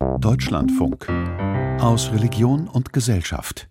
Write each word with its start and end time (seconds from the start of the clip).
Deutschlandfunk 0.00 1.08
aus 1.78 2.10
Religion 2.10 2.68
und 2.68 2.92
Gesellschaft. 2.92 3.68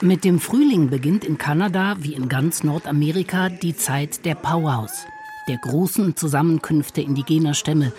Mit 0.00 0.24
dem 0.24 0.38
Frühling 0.38 0.90
beginnt 0.90 1.24
in 1.24 1.38
Kanada 1.38 1.96
wie 1.98 2.14
in 2.14 2.28
ganz 2.28 2.62
Nordamerika 2.62 3.48
die 3.48 3.74
Zeit 3.74 4.24
der 4.24 4.36
Powwows, 4.36 5.06
der 5.48 5.58
großen 5.58 6.14
Zusammenkünfte 6.14 7.00
indigener 7.00 7.54
Stämme 7.54 7.92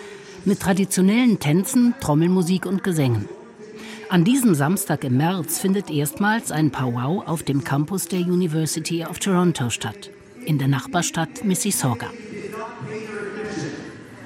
mit 0.46 0.60
traditionellen 0.60 1.40
Tänzen, 1.40 1.94
Trommelmusik 2.00 2.64
und 2.64 2.82
Gesängen. 2.82 3.28
An 4.08 4.24
diesem 4.24 4.54
Samstag 4.54 5.04
im 5.04 5.18
März 5.18 5.58
findet 5.58 5.90
erstmals 5.90 6.52
ein 6.52 6.70
Powwow 6.70 7.26
auf 7.26 7.42
dem 7.42 7.64
Campus 7.64 8.08
der 8.08 8.20
University 8.20 9.04
of 9.04 9.18
Toronto 9.18 9.68
statt, 9.68 10.10
in 10.46 10.58
der 10.58 10.68
Nachbarstadt 10.68 11.44
Mississauga. 11.44 12.10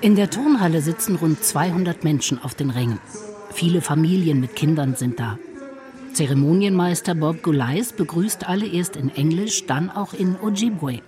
In 0.00 0.14
der 0.14 0.30
Turnhalle 0.30 0.80
sitzen 0.80 1.16
rund 1.16 1.42
200 1.42 2.04
Menschen 2.04 2.42
auf 2.42 2.54
den 2.54 2.70
Rängen. 2.70 3.00
Viele 3.52 3.80
Familien 3.80 4.40
mit 4.40 4.54
Kindern 4.54 4.94
sind 4.94 5.18
da. 5.18 5.38
Zeremonienmeister 6.12 7.14
Bob 7.14 7.42
Gulais 7.42 7.92
begrüßt 7.96 8.48
alle 8.48 8.66
erst 8.66 8.96
in 8.96 9.10
Englisch, 9.10 9.66
dann 9.66 9.90
auch 9.90 10.14
in 10.14 10.36
Ojibwe. 10.40 11.00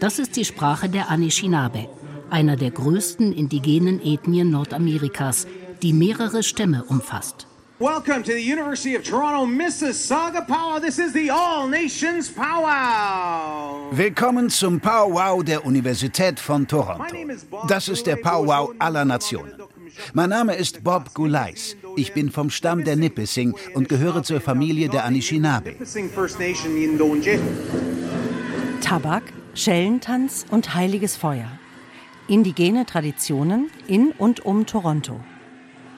Das 0.00 0.18
ist 0.18 0.36
die 0.36 0.44
Sprache 0.44 0.88
der 0.88 1.10
Anishinaabe, 1.10 1.88
einer 2.30 2.56
der 2.56 2.70
größten 2.70 3.32
indigenen 3.32 4.00
Ethnien 4.04 4.50
Nordamerikas, 4.50 5.46
die 5.82 5.92
mehrere 5.92 6.42
Stämme 6.42 6.84
umfasst. 6.84 7.46
Welcome 7.82 8.22
to 8.22 8.32
the 8.32 8.40
University 8.40 8.94
of 8.94 9.02
Toronto 9.02 9.44
Mississauga 9.44 10.46
Powwow. 10.46 10.78
This 10.78 11.00
is 11.00 11.12
the 11.12 11.30
All 11.30 11.66
Nations 11.66 12.30
Powwow. 12.30 13.90
Willkommen 13.90 14.50
zum 14.50 14.78
Powwow 14.78 15.42
der 15.42 15.66
Universität 15.66 16.38
von 16.38 16.68
Toronto. 16.68 17.04
Das 17.66 17.88
ist 17.88 18.06
der 18.06 18.14
Powwow 18.14 18.72
aller 18.78 19.04
Nationen. 19.04 19.54
Mein 20.14 20.30
Name 20.30 20.54
ist 20.54 20.84
Bob 20.84 21.12
Gulais. 21.12 21.76
Ich 21.96 22.14
bin 22.14 22.30
vom 22.30 22.50
Stamm 22.50 22.84
der 22.84 22.94
Nipissing 22.94 23.52
und 23.74 23.88
gehöre 23.88 24.22
zur 24.22 24.40
Familie 24.40 24.88
der 24.88 25.04
Anishinaabe. 25.04 25.74
Tabak, 28.80 29.24
Schellentanz 29.54 30.46
und 30.52 30.74
heiliges 30.76 31.16
Feuer. 31.16 31.50
Indigene 32.28 32.86
Traditionen 32.86 33.72
in 33.88 34.12
und 34.12 34.46
um 34.46 34.66
Toronto. 34.66 35.18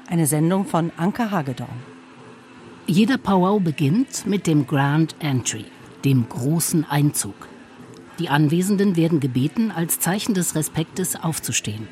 Eine 0.06 0.26
Sendung 0.26 0.66
von 0.66 0.92
Anke 0.98 1.30
Hagedorn. 1.30 1.82
Jeder 2.86 3.16
Powwow 3.16 3.58
beginnt 3.58 4.26
mit 4.26 4.46
dem 4.46 4.66
Grand 4.66 5.16
Entry, 5.18 5.64
dem 6.04 6.28
großen 6.28 6.84
Einzug. 6.84 7.48
Die 8.18 8.28
Anwesenden 8.28 8.96
werden 8.96 9.18
gebeten, 9.18 9.70
als 9.70 10.00
Zeichen 10.00 10.34
des 10.34 10.54
Respektes 10.54 11.16
aufzustehen. 11.16 11.88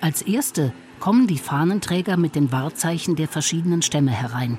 Als 0.00 0.22
erste 0.22 0.72
kommen 1.00 1.26
die 1.26 1.38
Fahnenträger 1.38 2.16
mit 2.16 2.36
den 2.36 2.52
Wahrzeichen 2.52 3.16
der 3.16 3.26
verschiedenen 3.26 3.82
Stämme 3.82 4.12
herein. 4.12 4.58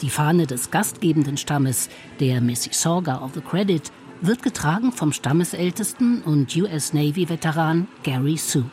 Die 0.00 0.10
Fahne 0.10 0.46
des 0.46 0.70
gastgebenden 0.70 1.36
Stammes, 1.36 1.90
der 2.18 2.40
Mississauga 2.40 3.22
of 3.22 3.34
the 3.34 3.42
Credit, 3.42 3.92
wird 4.22 4.42
getragen 4.42 4.92
vom 4.92 5.12
Stammesältesten 5.12 6.22
und 6.22 6.56
US 6.56 6.94
Navy-Veteran 6.94 7.88
Gary 8.02 8.38
Sue. 8.38 8.64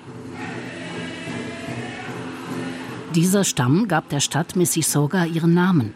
Dieser 3.16 3.46
Stamm 3.46 3.88
gab 3.88 4.10
der 4.10 4.20
Stadt 4.20 4.56
Mississauga 4.56 5.26
ihren 5.26 5.54
Namen. 5.54 5.94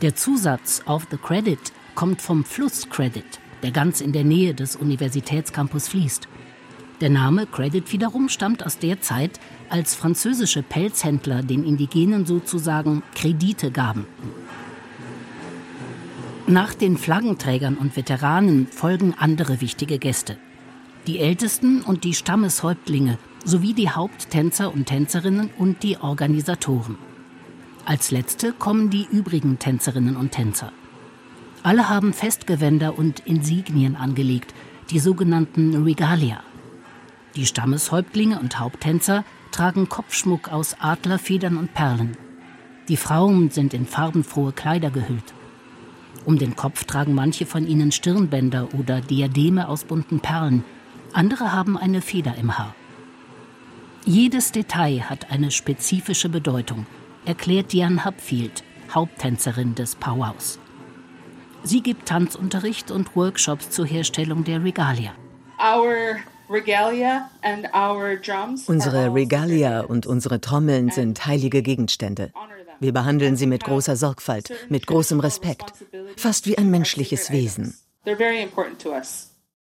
Der 0.00 0.16
Zusatz 0.16 0.82
of 0.86 1.06
the 1.10 1.18
Credit 1.18 1.58
kommt 1.94 2.22
vom 2.22 2.42
Fluss 2.42 2.88
Credit, 2.88 3.24
der 3.62 3.70
ganz 3.70 4.00
in 4.00 4.12
der 4.12 4.24
Nähe 4.24 4.54
des 4.54 4.74
Universitätscampus 4.74 5.88
fließt. 5.88 6.26
Der 7.00 7.10
Name 7.10 7.46
Credit 7.46 7.92
wiederum 7.92 8.28
stammt 8.28 8.64
aus 8.64 8.78
der 8.78 9.00
Zeit, 9.00 9.38
als 9.68 9.94
französische 9.94 10.62
Pelzhändler 10.62 11.42
den 11.42 11.64
Indigenen 11.64 12.24
sozusagen 12.24 13.02
Kredite 13.14 13.70
gaben. 13.70 14.06
Nach 16.46 16.72
den 16.72 16.96
Flaggenträgern 16.96 17.76
und 17.76 17.94
Veteranen 17.94 18.68
folgen 18.68 19.14
andere 19.18 19.60
wichtige 19.60 19.98
Gäste. 19.98 20.38
Die 21.06 21.18
Ältesten 21.18 21.82
und 21.82 22.04
die 22.04 22.14
Stammeshäuptlinge 22.14 23.18
sowie 23.44 23.74
die 23.74 23.90
Haupttänzer 23.90 24.72
und 24.72 24.86
Tänzerinnen 24.86 25.50
und 25.58 25.82
die 25.82 25.98
Organisatoren. 25.98 26.98
Als 27.84 28.10
letzte 28.10 28.52
kommen 28.52 28.90
die 28.90 29.06
übrigen 29.10 29.58
Tänzerinnen 29.58 30.16
und 30.16 30.32
Tänzer. 30.32 30.72
Alle 31.62 31.88
haben 31.88 32.12
Festgewänder 32.12 32.98
und 32.98 33.20
Insignien 33.20 33.96
angelegt, 33.96 34.54
die 34.90 34.98
sogenannten 34.98 35.82
Regalia. 35.82 36.42
Die 37.36 37.46
Stammeshäuptlinge 37.46 38.38
und 38.38 38.58
Haupttänzer 38.58 39.24
tragen 39.50 39.88
Kopfschmuck 39.88 40.50
aus 40.52 40.76
Adlerfedern 40.80 41.56
und 41.56 41.74
Perlen. 41.74 42.16
Die 42.88 42.96
Frauen 42.96 43.50
sind 43.50 43.74
in 43.74 43.86
farbenfrohe 43.86 44.52
Kleider 44.52 44.90
gehüllt. 44.90 45.34
Um 46.24 46.38
den 46.38 46.56
Kopf 46.56 46.84
tragen 46.84 47.14
manche 47.14 47.46
von 47.46 47.66
ihnen 47.66 47.92
Stirnbänder 47.92 48.68
oder 48.78 49.00
Diademe 49.00 49.68
aus 49.68 49.84
bunten 49.84 50.20
Perlen, 50.20 50.64
andere 51.12 51.52
haben 51.52 51.78
eine 51.78 52.02
Feder 52.02 52.34
im 52.36 52.58
Haar. 52.58 52.74
Jedes 54.08 54.52
Detail 54.52 55.02
hat 55.02 55.30
eine 55.30 55.50
spezifische 55.50 56.30
Bedeutung, 56.30 56.86
erklärt 57.26 57.74
Jan 57.74 58.06
Hupfield, 58.06 58.64
Haupttänzerin 58.94 59.74
des 59.74 59.96
Powwows. 59.96 60.58
Sie 61.62 61.82
gibt 61.82 62.08
Tanzunterricht 62.08 62.90
und 62.90 63.14
Workshops 63.14 63.68
zur 63.68 63.84
Herstellung 63.84 64.44
der 64.44 64.64
Regalia. 64.64 65.12
Our 65.60 66.16
Unsere 68.66 69.14
Regalia 69.14 69.80
und 69.82 70.06
unsere 70.06 70.40
Trommeln 70.40 70.90
sind 70.90 71.26
heilige 71.26 71.60
Gegenstände. 71.60 72.32
Wir 72.80 72.94
behandeln 72.94 73.36
sie 73.36 73.46
mit 73.46 73.64
großer 73.64 73.96
Sorgfalt, 73.96 74.50
mit 74.70 74.86
großem 74.86 75.20
Respekt, 75.20 75.74
fast 76.16 76.46
wie 76.46 76.56
ein 76.56 76.70
menschliches 76.70 77.30
Wesen. 77.30 77.76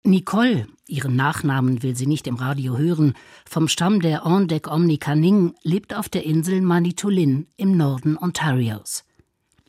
Nicole, 0.06 0.66
ihren 0.86 1.16
Nachnamen 1.16 1.82
will 1.82 1.96
sie 1.96 2.06
nicht 2.06 2.26
im 2.26 2.36
Radio 2.36 2.76
hören, 2.76 3.14
vom 3.48 3.68
Stamm 3.68 4.00
der 4.00 4.26
Ondek 4.26 4.70
Omnikaning, 4.70 5.54
lebt 5.62 5.94
auf 5.94 6.10
der 6.10 6.24
Insel 6.24 6.60
Manitulin 6.60 7.46
im 7.56 7.74
Norden 7.78 8.18
Ontarios. 8.18 9.04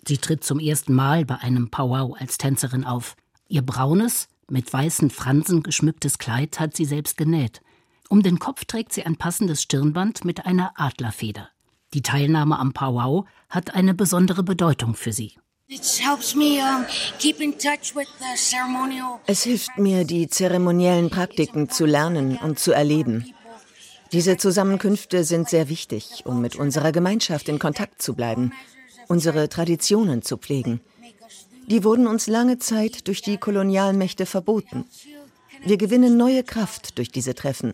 Sie 0.06 0.18
tritt 0.18 0.44
zum 0.44 0.60
ersten 0.60 0.94
Mal 0.94 1.24
bei 1.24 1.36
einem 1.36 1.72
Powwow 1.72 2.18
als 2.20 2.38
Tänzerin 2.38 2.84
auf. 2.84 3.16
Ihr 3.48 3.62
braunes, 3.62 4.28
mit 4.50 4.72
weißen 4.72 5.10
Fransen 5.10 5.64
geschmücktes 5.64 6.18
Kleid 6.18 6.60
hat 6.60 6.76
sie 6.76 6.86
selbst 6.86 7.16
genäht. 7.16 7.62
Um 8.10 8.22
den 8.22 8.38
Kopf 8.38 8.66
trägt 8.66 8.92
sie 8.92 9.06
ein 9.06 9.16
passendes 9.16 9.62
Stirnband 9.62 10.26
mit 10.26 10.46
einer 10.46 10.74
Adlerfeder. 10.76 11.48
Die 11.94 12.02
Teilnahme 12.02 12.60
am 12.60 12.74
Powwow 12.74 13.26
hat 13.50 13.74
eine 13.74 13.94
besondere 13.94 14.44
Bedeutung 14.44 14.96
für 14.96 15.14
sie. 15.14 15.38
Es 15.68 16.00
hilft 19.44 19.78
mir, 19.78 20.04
die 20.04 20.28
zeremoniellen 20.28 21.10
Praktiken 21.10 21.70
zu 21.70 21.86
lernen 21.86 22.38
und 22.38 22.60
zu 22.60 22.72
erleben. 22.72 23.34
Diese 24.12 24.38
Zusammenkünfte 24.38 25.24
sind 25.24 25.50
sehr 25.50 25.68
wichtig, 25.68 26.22
um 26.26 26.40
mit 26.40 26.56
unserer 26.56 26.92
Gemeinschaft 26.92 27.50
in 27.50 27.58
Kontakt 27.58 28.00
zu 28.00 28.14
bleiben, 28.14 28.54
unsere 29.08 29.50
Traditionen 29.50 30.22
zu 30.22 30.38
pflegen. 30.38 30.82
Die 31.66 31.84
wurden 31.84 32.06
uns 32.06 32.28
lange 32.28 32.60
Zeit 32.60 33.08
durch 33.08 33.24
die 33.24 33.38
Kolonialmächte 33.38 34.28
verboten. 34.28 34.86
Wir 35.64 35.78
gewinnen 35.78 36.16
neue 36.16 36.44
Kraft 36.44 37.00
durch 37.00 37.12
diese 37.12 37.34
Treffen. 37.34 37.72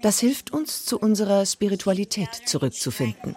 Das 0.00 0.20
hilft 0.20 0.52
uns, 0.52 0.86
zu 0.86 0.98
unserer 0.98 1.44
Spiritualität 1.44 2.30
zurückzufinden. 2.46 3.36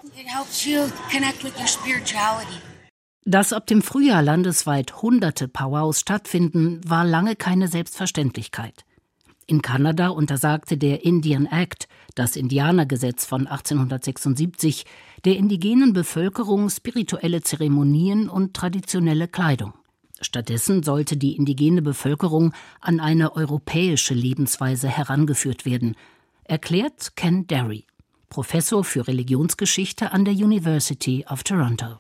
Dass 3.25 3.53
ab 3.53 3.67
dem 3.67 3.81
Frühjahr 3.81 4.23
landesweit 4.23 5.01
hunderte 5.01 5.47
Powwows 5.47 5.99
stattfinden, 5.99 6.81
war 6.87 7.05
lange 7.05 7.35
keine 7.35 7.67
Selbstverständlichkeit. 7.67 8.85
In 9.45 9.61
Kanada 9.61 10.09
untersagte 10.09 10.77
der 10.77 11.03
Indian 11.03 11.45
Act, 11.47 11.87
das 12.15 12.35
Indianergesetz 12.35 13.25
von 13.25 13.47
1876, 13.47 14.85
der 15.25 15.37
indigenen 15.37 15.91
Bevölkerung 15.91 16.69
spirituelle 16.69 17.41
Zeremonien 17.41 18.29
und 18.29 18.53
traditionelle 18.53 19.27
Kleidung. 19.27 19.73
Stattdessen 20.21 20.83
sollte 20.83 21.17
die 21.17 21.35
indigene 21.35 21.81
Bevölkerung 21.81 22.53
an 22.79 22.99
eine 22.99 23.35
europäische 23.35 24.13
Lebensweise 24.13 24.87
herangeführt 24.87 25.65
werden, 25.65 25.95
erklärt 26.43 27.15
Ken 27.15 27.47
Derry, 27.47 27.85
Professor 28.29 28.83
für 28.83 29.07
Religionsgeschichte 29.07 30.11
an 30.11 30.25
der 30.25 30.33
University 30.33 31.25
of 31.29 31.43
Toronto. 31.43 31.99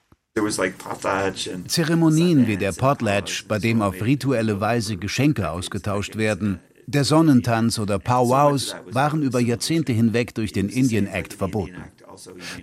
Zeremonien 1.67 2.47
wie 2.47 2.57
der 2.57 2.71
Potlatch, 2.71 3.45
bei 3.47 3.59
dem 3.59 3.81
auf 3.81 4.01
rituelle 4.01 4.59
Weise 4.59 4.97
Geschenke 4.97 5.49
ausgetauscht 5.49 6.15
werden, 6.15 6.59
der 6.87 7.03
Sonnentanz 7.03 7.77
oder 7.77 7.99
Powwows 7.99 8.75
waren 8.89 9.21
über 9.21 9.39
Jahrzehnte 9.39 9.93
hinweg 9.93 10.33
durch 10.33 10.53
den 10.53 10.69
Indian 10.69 11.05
Act 11.05 11.33
verboten. 11.33 11.83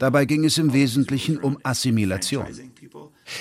Dabei 0.00 0.24
ging 0.24 0.44
es 0.44 0.58
im 0.58 0.72
Wesentlichen 0.72 1.38
um 1.38 1.58
Assimilation. 1.62 2.46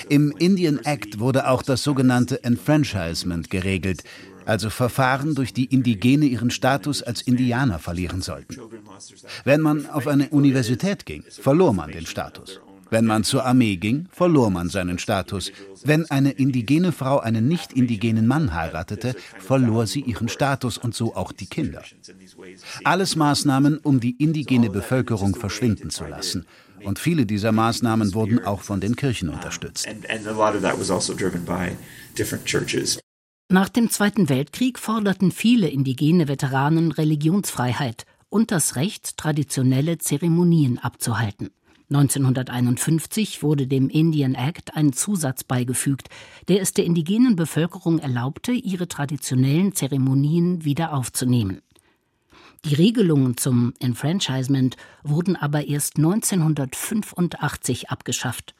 Im 0.08 0.32
Indian 0.38 0.78
Act 0.84 1.18
wurde 1.18 1.48
auch 1.48 1.62
das 1.62 1.82
sogenannte 1.82 2.44
Enfranchisement 2.44 3.50
geregelt. 3.50 4.04
also 4.44 4.70
Verfahren, 4.70 5.34
durch 5.34 5.52
die 5.52 5.64
Indigene 5.64 6.26
ihren 6.26 6.50
Status 6.50 7.02
als 7.02 7.20
Indianer 7.20 7.80
verlieren 7.80 8.22
sollten. 8.22 8.56
Wenn 9.44 9.60
man 9.60 9.90
auf 9.90 10.06
eine 10.06 10.28
Universität 10.28 11.04
ging, 11.04 11.24
verlor 11.28 11.72
man 11.72 11.90
den 11.90 12.06
Status. 12.06 12.60
Wenn 12.90 13.04
man 13.04 13.24
zur 13.24 13.44
Armee 13.44 13.76
ging, 13.76 14.08
verlor 14.10 14.50
man 14.50 14.68
seinen 14.68 14.98
Status. 14.98 15.52
Wenn 15.84 16.08
eine 16.10 16.30
indigene 16.32 16.92
Frau 16.92 17.18
einen 17.18 17.48
nicht 17.48 17.72
indigenen 17.72 18.26
Mann 18.26 18.54
heiratete, 18.54 19.14
verlor 19.38 19.86
sie 19.86 20.00
ihren 20.00 20.28
Status 20.28 20.78
und 20.78 20.94
so 20.94 21.14
auch 21.14 21.32
die 21.32 21.46
Kinder. 21.46 21.82
Alles 22.84 23.16
Maßnahmen, 23.16 23.78
um 23.78 24.00
die 24.00 24.16
indigene 24.22 24.70
Bevölkerung 24.70 25.34
verschwinden 25.34 25.90
zu 25.90 26.06
lassen. 26.06 26.46
Und 26.84 26.98
viele 26.98 27.26
dieser 27.26 27.52
Maßnahmen 27.52 28.14
wurden 28.14 28.44
auch 28.44 28.60
von 28.60 28.80
den 28.80 28.96
Kirchen 28.96 29.28
unterstützt. 29.28 29.86
Also 30.08 30.36
Nach 33.48 33.68
dem 33.68 33.90
Zweiten 33.90 34.28
Weltkrieg 34.28 34.78
forderten 34.78 35.32
viele 35.32 35.68
indigene 35.68 36.28
Veteranen 36.28 36.92
Religionsfreiheit 36.92 38.04
und 38.28 38.50
das 38.50 38.76
Recht, 38.76 39.16
traditionelle 39.16 39.98
Zeremonien 39.98 40.78
abzuhalten. 40.78 41.50
1951 41.88 43.44
wurde 43.44 43.68
dem 43.68 43.88
Indian 43.88 44.34
Act 44.34 44.76
ein 44.76 44.92
Zusatz 44.92 45.44
beigefügt, 45.44 46.08
der 46.48 46.60
es 46.60 46.72
der 46.72 46.84
indigenen 46.84 47.36
Bevölkerung 47.36 48.00
erlaubte, 48.00 48.50
ihre 48.50 48.88
traditionellen 48.88 49.72
Zeremonien 49.72 50.64
wieder 50.64 50.92
aufzunehmen. 50.92 51.62
Die 52.64 52.74
Regelungen 52.74 53.36
zum 53.36 53.72
Enfranchisement 53.78 54.76
wurden 55.04 55.36
aber 55.36 55.68
erst 55.68 55.98
1985 55.98 57.90
abgeschafft. 57.90 58.56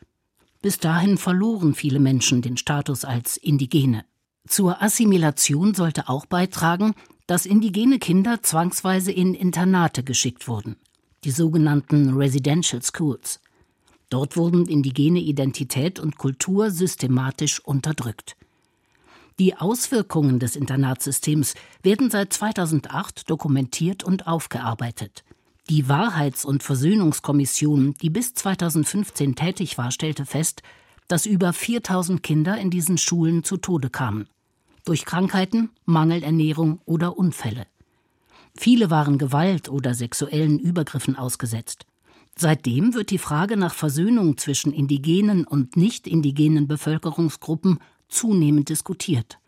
Bis 0.63 0.79
dahin 0.79 1.19
verloren 1.19 1.75
viele 1.75 1.99
Menschen 1.99 2.43
den 2.43 2.57
Status 2.57 3.05
als 3.05 3.37
Indigene. 3.37 4.05
Zur 4.47 4.81
Assimilation 4.81 5.75
sollte 5.75 6.09
auch 6.09 6.27
beitragen, 6.27 6.95
dass 7.27 7.47
indigene 7.47 7.99
Kinder 7.99 8.41
zwangsweise 8.45 9.11
in 9.11 9.35
Internate 9.35 10.05
geschickt 10.05 10.47
wurden 10.47 10.77
die 11.27 11.33
sogenannten 11.33 12.15
Residential 12.15 12.81
Schools. 12.83 13.41
Dort 14.11 14.37
wurden 14.37 14.67
indigene 14.67 15.19
Identität 15.19 15.99
und 15.99 16.19
Kultur 16.19 16.71
systematisch 16.71 17.59
unterdrückt. 17.59 18.37
Die 19.41 19.57
Auswirkungen 19.57 20.39
des 20.39 20.55
Internatsystems 20.55 21.57
werden 21.83 22.11
seit 22.11 22.33
2008 22.33 23.29
dokumentiert 23.29 24.05
und 24.05 24.29
aufgearbeitet. 24.29 25.25
Die 25.69 25.89
Wahrheits- 25.89 26.45
und 26.45 26.63
Versöhnungskommission, 26.63 27.95
die 28.01 28.09
bis 28.09 28.35
2015 28.35 29.35
tätig 29.35 29.79
war, 29.79 29.91
stellte 29.91 30.25
fest, 30.27 30.63
dass 31.09 31.27
über 31.27 31.53
4000 31.53 32.23
Kinder 32.23 32.57
in 32.57 32.71
diesen 32.71 32.99
Schulen 32.99 33.43
zu 33.43 33.57
Tode 33.57 33.91
kamen. 33.91 34.29
Durch 34.85 35.05
Krankheiten, 35.05 35.71
Mangelernährung 35.87 36.81
oder 36.85 37.19
Unfälle. 37.19 37.67
Viele 38.57 38.91
waren 38.91 39.19
Gewalt 39.19 39.69
oder 39.69 39.95
sexuellen 39.95 40.59
Übergriffen 40.59 41.17
ausgesetzt. 41.17 41.87
Seitdem 42.39 42.95
wird 42.95 43.11
die 43.11 43.19
Frage 43.19 43.57
nach 43.57 43.75
Versöhnung 43.75 44.37
zwischen 44.37 44.73
indigenen 44.73 45.47
und 45.47 45.77
nicht 45.77 46.07
indigenen 46.07 46.67
Bevölkerungsgruppen 46.67 47.79
zunehmend 48.09 48.69
diskutiert. 48.69 49.39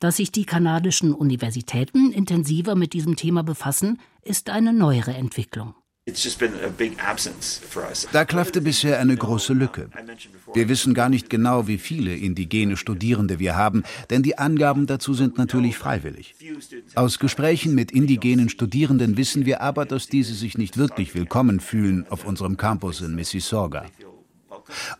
Dass 0.00 0.16
sich 0.16 0.32
die 0.32 0.44
kanadischen 0.44 1.14
Universitäten 1.14 2.12
intensiver 2.12 2.74
mit 2.74 2.92
diesem 2.92 3.16
Thema 3.16 3.42
befassen, 3.42 4.00
ist 4.22 4.50
eine 4.50 4.72
neuere 4.72 5.14
Entwicklung. 5.14 5.74
Da 8.12 8.24
klaffte 8.26 8.60
bisher 8.60 9.00
eine 9.00 9.16
große 9.16 9.54
Lücke. 9.54 9.88
Wir 10.52 10.68
wissen 10.68 10.92
gar 10.92 11.08
nicht 11.08 11.30
genau, 11.30 11.66
wie 11.66 11.78
viele 11.78 12.14
indigene 12.14 12.76
Studierende 12.76 13.38
wir 13.38 13.56
haben, 13.56 13.84
denn 14.10 14.22
die 14.22 14.36
Angaben 14.36 14.86
dazu 14.86 15.14
sind 15.14 15.38
natürlich 15.38 15.78
freiwillig. 15.78 16.34
Aus 16.94 17.18
Gesprächen 17.18 17.74
mit 17.74 17.90
indigenen 17.90 18.50
Studierenden 18.50 19.16
wissen 19.16 19.46
wir 19.46 19.62
aber, 19.62 19.86
dass 19.86 20.06
diese 20.06 20.34
sich 20.34 20.58
nicht 20.58 20.76
wirklich 20.76 21.14
willkommen 21.14 21.58
fühlen 21.58 22.04
auf 22.10 22.26
unserem 22.26 22.58
Campus 22.58 23.00
in 23.00 23.14
Mississauga. 23.14 23.86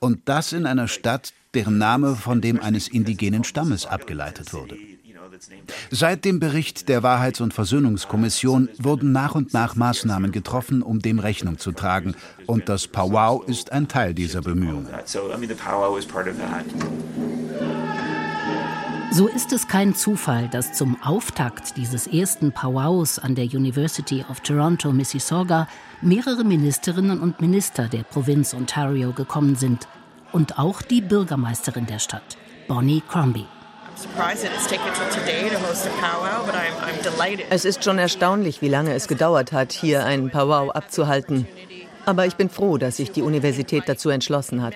Und 0.00 0.22
das 0.24 0.54
in 0.54 0.64
einer 0.64 0.88
Stadt, 0.88 1.34
deren 1.52 1.76
Name 1.76 2.16
von 2.16 2.40
dem 2.40 2.60
eines 2.60 2.88
indigenen 2.88 3.44
Stammes 3.44 3.84
abgeleitet 3.84 4.54
wurde. 4.54 4.78
Seit 5.90 6.24
dem 6.24 6.40
Bericht 6.40 6.88
der 6.88 7.02
Wahrheits- 7.02 7.40
und 7.40 7.54
Versöhnungskommission 7.54 8.68
wurden 8.78 9.12
nach 9.12 9.34
und 9.34 9.52
nach 9.52 9.76
Maßnahmen 9.76 10.32
getroffen, 10.32 10.82
um 10.82 11.00
dem 11.00 11.18
Rechnung 11.18 11.58
zu 11.58 11.72
tragen. 11.72 12.14
Und 12.46 12.68
das 12.68 12.86
Powwow 12.86 13.46
ist 13.46 13.72
ein 13.72 13.88
Teil 13.88 14.14
dieser 14.14 14.42
Bemühungen. 14.42 14.88
So 19.10 19.28
ist 19.28 19.52
es 19.52 19.68
kein 19.68 19.94
Zufall, 19.94 20.48
dass 20.48 20.72
zum 20.72 21.00
Auftakt 21.00 21.76
dieses 21.76 22.08
ersten 22.08 22.50
Powwows 22.50 23.20
an 23.20 23.36
der 23.36 23.44
University 23.44 24.24
of 24.28 24.40
Toronto, 24.40 24.92
Mississauga, 24.92 25.68
mehrere 26.02 26.42
Ministerinnen 26.42 27.20
und 27.20 27.40
Minister 27.40 27.86
der 27.86 28.02
Provinz 28.02 28.54
Ontario 28.54 29.12
gekommen 29.12 29.54
sind 29.54 29.86
und 30.32 30.58
auch 30.58 30.82
die 30.82 31.00
Bürgermeisterin 31.00 31.86
der 31.86 32.00
Stadt, 32.00 32.36
Bonnie 32.66 33.04
Crombie. 33.08 33.46
Es 37.50 37.64
ist 37.64 37.84
schon 37.84 37.98
erstaunlich, 37.98 38.62
wie 38.62 38.68
lange 38.68 38.94
es 38.94 39.08
gedauert 39.08 39.52
hat, 39.52 39.72
hier 39.72 40.04
ein 40.04 40.30
Powwow 40.30 40.70
abzuhalten. 40.70 41.46
Aber 42.04 42.26
ich 42.26 42.36
bin 42.36 42.50
froh, 42.50 42.76
dass 42.76 42.96
sich 42.96 43.12
die 43.12 43.22
Universität 43.22 43.84
dazu 43.86 44.10
entschlossen 44.10 44.62
hat. 44.62 44.74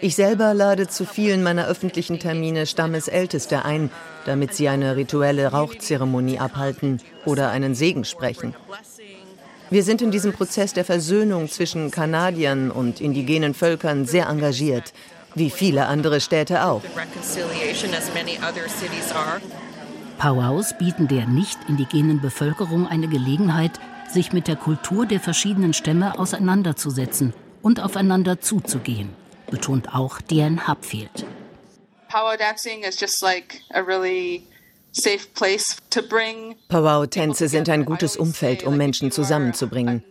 Ich 0.00 0.16
selber 0.16 0.54
lade 0.54 0.88
zu 0.88 1.04
vielen 1.04 1.42
meiner 1.42 1.66
öffentlichen 1.66 2.18
Termine 2.18 2.66
Stammesälteste 2.66 3.64
ein, 3.64 3.90
damit 4.24 4.54
sie 4.54 4.68
eine 4.68 4.96
rituelle 4.96 5.48
Rauchzeremonie 5.48 6.38
abhalten 6.38 7.00
oder 7.24 7.50
einen 7.50 7.74
Segen 7.74 8.04
sprechen. 8.04 8.54
Wir 9.70 9.82
sind 9.82 10.02
in 10.02 10.10
diesem 10.10 10.32
Prozess 10.32 10.72
der 10.72 10.84
Versöhnung 10.84 11.48
zwischen 11.48 11.90
Kanadiern 11.90 12.70
und 12.70 13.00
indigenen 13.00 13.54
Völkern 13.54 14.04
sehr 14.04 14.26
engagiert 14.26 14.92
wie 15.34 15.50
viele 15.50 15.86
andere 15.86 16.20
Städte 16.20 16.64
auch. 16.64 16.82
Powwows 20.18 20.78
bieten 20.78 21.08
der 21.08 21.26
nicht 21.26 21.58
indigenen 21.68 22.20
Bevölkerung 22.20 22.86
eine 22.86 23.08
Gelegenheit, 23.08 23.72
sich 24.08 24.32
mit 24.32 24.46
der 24.46 24.56
Kultur 24.56 25.06
der 25.06 25.20
verschiedenen 25.20 25.72
Stämme 25.72 26.18
auseinanderzusetzen 26.18 27.32
und 27.62 27.80
aufeinander 27.80 28.40
zuzugehen, 28.40 29.10
betont 29.50 29.94
auch 29.94 30.20
Diane 30.20 30.68
Hupfield. 30.68 31.24
Powwow 32.08 32.36
dancing 32.36 32.82
is 32.82 33.00
just 33.00 33.22
like 33.22 33.62
a 33.72 33.80
really 33.80 34.42
Powwow-Tänze 36.68 37.48
sind 37.48 37.68
ein 37.68 37.84
gutes 37.84 38.16
Umfeld, 38.16 38.64
um 38.64 38.76
Menschen 38.76 39.10
zusammenzubringen. 39.10 40.04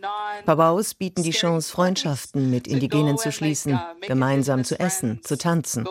Powwows 0.44 0.94
bieten 0.94 1.22
die 1.22 1.30
Chance, 1.30 1.70
Freundschaften 1.70 2.50
mit 2.50 2.66
Indigenen 2.66 3.16
zu 3.16 3.30
schließen, 3.30 3.80
gemeinsam 4.00 4.64
zu 4.64 4.78
essen, 4.78 5.20
zu 5.22 5.38
tanzen. 5.38 5.86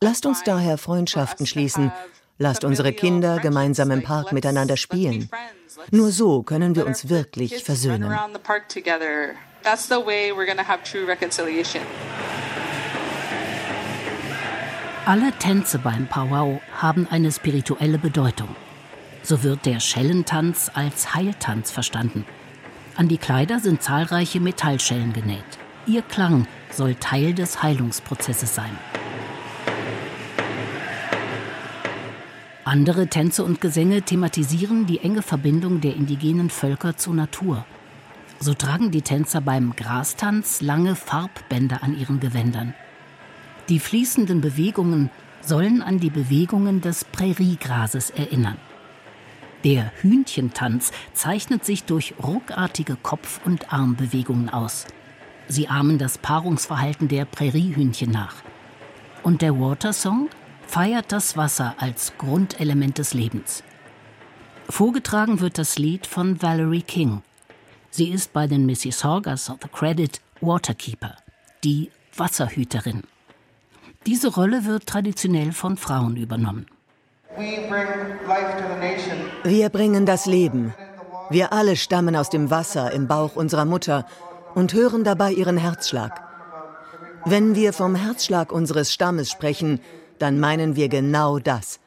Lasst 0.00 0.26
uns 0.26 0.42
daher 0.44 0.78
Freundschaften 0.78 1.46
schließen. 1.46 1.92
Lasst 2.38 2.64
unsere 2.64 2.92
Kinder 2.92 3.38
gemeinsam 3.38 3.90
im 3.90 4.02
Park 4.02 4.32
miteinander 4.32 4.76
spielen. 4.76 5.30
Nur 5.90 6.10
so 6.10 6.42
können 6.42 6.74
wir 6.74 6.86
uns 6.86 7.08
wirklich 7.08 7.62
versöhnen. 7.62 8.12
That's 9.62 9.86
the 9.86 10.04
way 10.04 10.32
we're 10.32 10.44
going 10.44 10.58
to 10.58 10.64
have 10.64 10.82
true 10.82 11.06
reconciliation. 11.06 11.82
Alle 15.04 15.32
Tänze 15.32 15.80
beim 15.80 16.06
Powwow 16.06 16.60
haben 16.80 17.08
eine 17.10 17.32
spirituelle 17.32 17.98
Bedeutung. 17.98 18.54
So 19.24 19.42
wird 19.42 19.66
der 19.66 19.80
Schellentanz 19.80 20.70
als 20.74 21.12
Heiltanz 21.12 21.72
verstanden. 21.72 22.24
An 22.96 23.08
die 23.08 23.18
Kleider 23.18 23.58
sind 23.58 23.82
zahlreiche 23.82 24.38
Metallschellen 24.38 25.12
genäht. 25.12 25.58
Ihr 25.86 26.02
Klang 26.02 26.46
soll 26.70 26.94
Teil 26.94 27.34
des 27.34 27.64
Heilungsprozesses 27.64 28.54
sein. 28.54 28.70
Andere 32.64 33.08
Tänze 33.08 33.42
und 33.42 33.60
Gesänge 33.60 34.02
thematisieren 34.02 34.86
die 34.86 35.00
enge 35.00 35.22
Verbindung 35.22 35.80
der 35.80 35.96
indigenen 35.96 36.48
Völker 36.48 36.96
zur 36.96 37.14
Natur. 37.14 37.64
So 38.38 38.54
tragen 38.54 38.92
die 38.92 39.02
Tänzer 39.02 39.40
beim 39.40 39.74
Grastanz 39.74 40.60
lange 40.60 40.94
Farbbänder 40.94 41.82
an 41.82 41.98
ihren 41.98 42.20
Gewändern. 42.20 42.74
Die 43.68 43.78
fließenden 43.78 44.40
Bewegungen 44.40 45.10
sollen 45.40 45.82
an 45.82 45.98
die 45.98 46.10
Bewegungen 46.10 46.80
des 46.80 47.04
Präriegrases 47.04 48.10
erinnern. 48.10 48.58
Der 49.64 49.92
Hühnchentanz 50.00 50.90
zeichnet 51.12 51.64
sich 51.64 51.84
durch 51.84 52.14
ruckartige 52.22 52.96
Kopf- 52.96 53.40
und 53.44 53.72
Armbewegungen 53.72 54.48
aus. 54.48 54.86
Sie 55.48 55.68
ahmen 55.68 55.98
das 55.98 56.18
Paarungsverhalten 56.18 57.08
der 57.08 57.24
Präriehühnchen 57.24 58.10
nach. 58.10 58.36
Und 59.22 59.42
der 59.42 59.58
Watersong 59.60 60.30
feiert 60.66 61.12
das 61.12 61.36
Wasser 61.36 61.74
als 61.78 62.12
Grundelement 62.18 62.98
des 62.98 63.14
Lebens. 63.14 63.62
Vorgetragen 64.68 65.40
wird 65.40 65.58
das 65.58 65.78
Lied 65.78 66.06
von 66.06 66.42
Valerie 66.42 66.82
King. 66.82 67.22
Sie 67.90 68.08
ist 68.08 68.32
bei 68.32 68.46
den 68.46 68.66
Mississaugas 68.66 69.50
of 69.50 69.58
the 69.62 69.68
Credit 69.68 70.20
Waterkeeper, 70.40 71.16
die 71.62 71.90
Wasserhüterin. 72.16 73.02
Diese 74.06 74.34
Rolle 74.34 74.64
wird 74.64 74.86
traditionell 74.86 75.52
von 75.52 75.76
Frauen 75.76 76.16
übernommen. 76.16 76.66
Wir 79.44 79.68
bringen 79.68 80.06
das 80.06 80.26
Leben. 80.26 80.74
Wir 81.30 81.52
alle 81.52 81.76
stammen 81.76 82.16
aus 82.16 82.28
dem 82.28 82.50
Wasser 82.50 82.90
im 82.92 83.06
Bauch 83.06 83.36
unserer 83.36 83.64
Mutter 83.64 84.04
und 84.54 84.74
hören 84.74 85.04
dabei 85.04 85.32
ihren 85.32 85.56
Herzschlag. 85.56 86.20
Wenn 87.24 87.54
wir 87.54 87.72
vom 87.72 87.94
Herzschlag 87.94 88.50
unseres 88.52 88.92
Stammes 88.92 89.30
sprechen, 89.30 89.80
dann 90.18 90.40
meinen 90.40 90.76
wir 90.76 90.88
genau 90.88 91.38
das. 91.38 91.78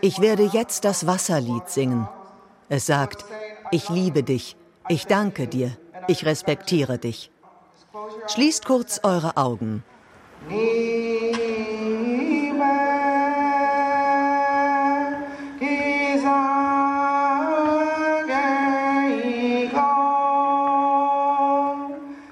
Ich 0.00 0.20
werde 0.20 0.44
jetzt 0.44 0.84
das 0.84 1.06
Wasserlied 1.06 1.68
singen. 1.68 2.08
Es 2.68 2.86
sagt, 2.86 3.24
ich 3.72 3.88
liebe 3.88 4.22
dich, 4.22 4.56
ich 4.88 5.06
danke 5.06 5.48
dir, 5.48 5.76
ich 6.06 6.24
respektiere 6.24 6.98
dich. 6.98 7.30
Schließt 8.28 8.64
kurz 8.64 9.00
eure 9.02 9.36
Augen. 9.36 9.82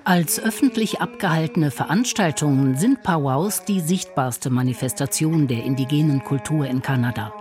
Als 0.07 0.39
öffentlich 0.39 1.01
abgehaltene 1.01 1.73
Veranstaltungen 1.73 2.77
sind 2.77 3.03
Powwows 3.03 3.65
die 3.65 3.81
sichtbarste 3.81 4.49
Manifestation 4.49 5.49
der 5.49 5.65
indigenen 5.65 6.23
Kultur 6.23 6.67
in 6.67 6.83
Kanada, 6.83 7.33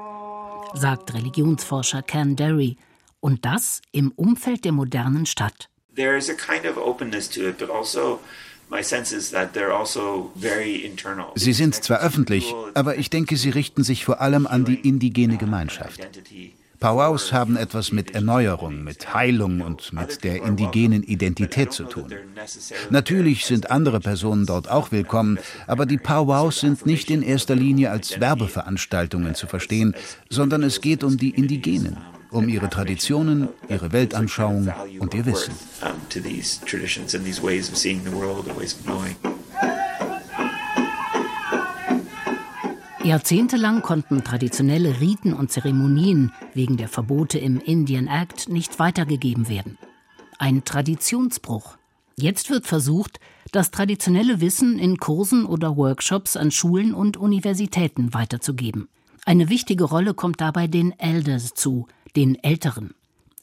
sagt 0.74 1.14
Religionsforscher 1.14 2.02
Ken 2.02 2.36
Derry, 2.36 2.78
und 3.20 3.46
das 3.46 3.82
im 3.92 4.12
Umfeld 4.16 4.66
der 4.66 4.72
modernen 4.72 5.28
Stadt. 5.28 5.70
There 5.96 6.18
is 6.18 6.32
a 6.32 6.34
kind 6.34 6.66
of 6.66 6.78
openness 6.78 7.30
to 7.30 7.42
it, 7.42 7.60
but 7.60 7.70
also 7.70 8.20
Sie 11.36 11.54
sind 11.54 11.76
zwar 11.76 12.00
öffentlich, 12.00 12.54
aber 12.74 12.98
ich 12.98 13.10
denke, 13.10 13.38
sie 13.38 13.50
richten 13.50 13.84
sich 13.84 14.06
vor 14.06 14.22
allem 14.22 14.48
an 14.48 14.66
die 14.66 14.76
indigene 14.88 15.38
Gemeinschaft. 15.38 16.00
Powwows 16.84 17.32
haben 17.32 17.56
etwas 17.56 17.94
mit 17.94 18.14
Erneuerung, 18.14 18.84
mit 18.84 19.14
Heilung 19.14 19.62
und 19.62 19.94
mit 19.94 20.26
der 20.26 20.44
indigenen 20.44 21.02
Identität 21.02 21.72
zu 21.72 21.86
tun. 21.86 22.14
Natürlich 22.90 23.46
sind 23.46 23.72
andere 23.72 24.02
Personen 24.02 24.46
dort 24.46 24.70
auch 24.70 24.92
willkommen, 24.92 25.40
aber 25.66 25.86
die 25.86 25.98
Powwows 25.98 26.60
sind 26.60 26.86
nicht 26.86 27.10
in 27.10 27.22
erster 27.22 27.56
Linie 27.56 27.90
als 27.90 28.20
Werbeveranstaltungen 28.20 29.34
zu 29.34 29.48
verstehen, 29.48 29.96
sondern 30.30 30.62
es 30.62 30.82
geht 30.82 31.06
um 31.06 31.18
die 31.18 31.30
Indigenen, 31.30 31.96
um 32.34 32.50
ihre 32.50 32.70
Traditionen, 32.70 33.48
ihre 33.70 33.92
Weltanschauung 33.92 34.72
und 35.00 35.14
ihr 35.14 35.26
Wissen. 35.26 35.54
Jahrzehntelang 43.04 43.82
konnten 43.82 44.24
traditionelle 44.24 45.02
Riten 45.02 45.34
und 45.34 45.52
Zeremonien 45.52 46.32
wegen 46.54 46.78
der 46.78 46.88
Verbote 46.88 47.38
im 47.38 47.60
Indian 47.60 48.08
Act 48.08 48.48
nicht 48.50 48.80
weitergegeben 48.80 49.50
werden. 49.50 49.78
Ein 50.40 50.64
Traditionsbruch. 50.64 51.78
Jetzt 52.16 52.50
wird 52.50 52.66
versucht, 52.66 53.20
das 53.52 53.72
traditionelle 53.72 54.40
Wissen 54.40 54.80
in 54.80 54.98
Kursen 54.98 55.46
oder 55.46 55.76
Workshops 55.76 56.38
an 56.38 56.52
Schulen 56.52 56.94
und 56.94 57.18
Universitäten 57.18 58.14
weiterzugeben. 58.14 58.88
Eine 59.26 59.50
wichtige 59.50 59.84
Rolle 59.84 60.14
kommt 60.14 60.42
dabei 60.42 60.68
den 60.68 60.98
Elders 61.00 61.54
zu, 61.54 61.88
den 62.16 62.36
Älteren. 62.44 62.94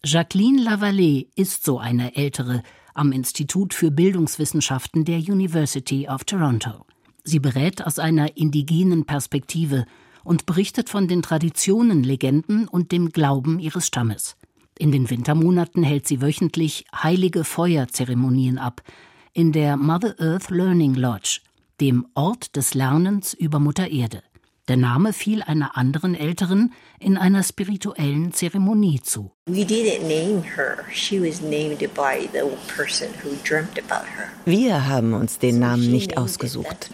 Jacqueline 0.05 0.63
Lavallée 0.63 1.29
ist 1.37 1.65
so 1.65 1.79
eine 1.79 2.17
Ältere 2.17 2.63
am 2.95 3.13
Institut 3.13 3.75
für 3.75 3.91
Bildungswissenschaften 3.91 5.05
der 5.05 5.19
University 5.19 6.09
of 6.09 6.25
Toronto. 6.25 6.87
Sie 7.23 7.39
berät 7.39 7.87
aus 7.87 7.99
einer 7.99 8.37
indigenen 8.37 9.05
Perspektive 9.05 9.85
und 10.25 10.47
berichtet 10.47 10.89
von 10.89 11.09
den 11.09 11.23
Traditionen, 11.23 12.03
Legenden 12.03 12.69
und 12.69 12.93
dem 12.93 13.11
Glauben 13.11 13.59
ihres 13.59 13.87
Stammes. 13.87 14.37
In 14.79 14.93
den 14.93 15.11
Wintermonaten 15.11 15.83
hält 15.83 16.09
sie 16.09 16.23
wöchentlich 16.23 16.87
heilige 16.95 17.45
Feuerzeremonien 17.45 18.59
ab 18.59 18.83
in 19.33 19.53
der 19.53 19.77
Mother 19.77 20.15
Earth 20.19 20.51
Learning 20.51 20.95
Lodge, 20.95 21.41
dem 21.81 22.07
Ort 22.15 22.57
des 22.57 22.75
Lernens 22.75 23.35
über 23.35 23.59
Mutter 23.59 23.89
Erde. 23.89 24.23
Der 24.71 24.77
Name 24.77 25.13
fiel 25.13 25.43
einer 25.43 25.77
anderen 25.77 26.15
Älteren 26.15 26.73
in 27.01 27.17
einer 27.17 27.43
spirituellen 27.43 28.33
Zeremonie 28.33 29.01
zu. 29.03 29.33
Wir 34.45 34.87
haben 34.87 35.15
uns 35.15 35.39
den 35.41 35.59
Namen 35.59 35.91
nicht 35.91 36.17
ausgesucht, 36.17 36.91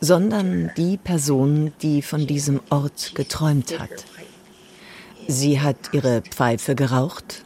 sondern 0.00 0.72
die 0.76 0.96
Person, 0.96 1.72
die 1.82 2.02
von 2.02 2.26
diesem 2.26 2.58
Ort 2.68 3.12
geträumt 3.14 3.78
hat. 3.78 4.04
Sie 5.28 5.60
hat 5.60 5.76
ihre 5.92 6.22
Pfeife 6.22 6.74
geraucht 6.74 7.44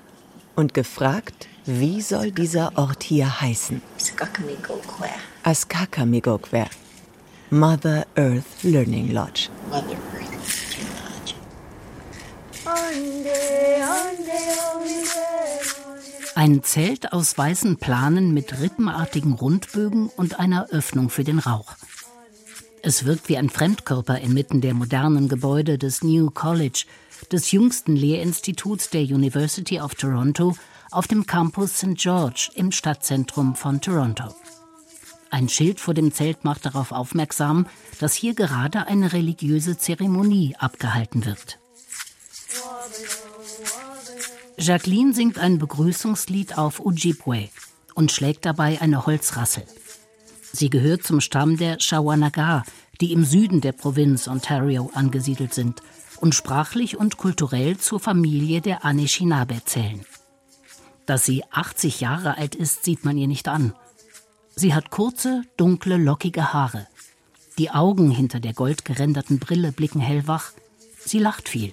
und 0.57 0.73
gefragt, 0.73 1.47
wie 1.67 2.01
soll 2.01 2.33
dieser 2.33 2.79
Ort 2.79 3.03
hier 3.03 3.39
heißen? 3.43 3.83
Askakamigokwe. 5.43 6.69
Mother 7.55 8.05
Earth 8.17 8.65
Learning 8.65 9.13
Lodge. 9.13 9.49
Mother 9.71 9.97
Earth 12.67 12.99
Learning 14.19 15.05
Lodge. 15.05 15.75
Ein 16.35 16.65
Zelt 16.65 17.13
aus 17.13 17.39
weißen 17.39 17.77
Planen 17.77 18.35
mit 18.35 18.61
rippenartigen 18.61 19.35
Rundbögen 19.35 20.09
und 20.09 20.41
einer 20.41 20.71
Öffnung 20.71 21.11
für 21.11 21.23
den 21.23 21.39
Rauch. 21.39 21.77
Es 22.83 23.05
wirkt 23.05 23.29
wie 23.29 23.39
ein 23.39 23.51
Fremdkörper 23.51 24.19
inmitten 24.19 24.61
der 24.61 24.75
modernen 24.75 25.29
Gebäude 25.29 25.79
des 25.79 26.03
New 26.03 26.31
College, 26.31 26.87
des 27.31 27.53
jüngsten 27.53 27.95
Lehrinstituts 27.95 28.91
der 28.91 29.03
University 29.03 29.81
of 29.81 29.95
Toronto 29.95 30.57
auf 30.91 31.07
dem 31.07 31.25
Campus 31.25 31.77
St. 31.77 31.95
George 31.95 32.51
im 32.57 32.73
Stadtzentrum 32.73 33.55
von 33.55 33.81
Toronto. 33.81 34.35
Ein 35.35 35.49
Schild 35.49 35.81
vor 35.81 35.95
dem 35.95 36.13
Zelt 36.13 36.45
macht 36.45 36.65
darauf 36.65 36.93
aufmerksam, 36.93 37.67
dass 37.99 38.15
hier 38.15 38.35
gerade 38.35 38.87
eine 38.87 39.13
religiöse 39.13 39.77
Zeremonie 39.77 40.55
abgehalten 40.57 41.27
wird. 41.27 41.59
Jacqueline 44.57 45.13
singt 45.13 45.41
ein 45.41 45.59
Begrüßungslied 45.59 46.57
auf 46.57 46.79
Ojibwe 46.79 47.49
und 47.97 48.13
schlägt 48.13 48.47
dabei 48.47 48.81
eine 48.81 49.07
Holzrassel. 49.07 49.65
Sie 50.53 50.71
gehört 50.71 51.03
zum 51.03 51.21
Stamm 51.21 51.57
der 51.57 51.81
Shawanaga, 51.81 52.63
die 53.01 53.13
im 53.13 53.25
Süden 53.25 53.61
der 53.61 53.73
Provinz 53.73 54.29
Ontario 54.29 54.93
angesiedelt 54.95 55.53
sind 55.53 55.83
und 56.21 56.37
sprachlich 56.37 56.97
und 56.97 57.17
kulturell 57.17 57.77
zur 57.77 57.99
Familie 57.99 58.61
der 58.61 58.85
Anishinaabe 58.85 59.63
zählen. 59.65 60.07
Dass 61.07 61.25
sie 61.25 61.43
80 61.51 61.99
Jahre 61.99 62.39
alt 62.39 62.55
ist, 62.55 62.85
sieht 62.85 63.05
man 63.05 63.19
ihr 63.19 63.27
nicht 63.27 63.49
an. 63.49 63.75
Sie 64.57 64.73
hat 64.73 64.91
kurze, 64.91 65.43
dunkle, 65.57 65.97
lockige 65.97 66.53
Haare. 66.53 66.87
Die 67.59 67.71
Augen 67.71 68.11
hinter 68.11 68.39
der 68.39 68.53
goldgeränderten 68.53 69.41
Brille 69.41 69.73
blicken 69.73 70.01
hellwach. 70.01 70.53
Sie 71.05 71.19
lacht 71.19 71.49
viel. 71.49 71.73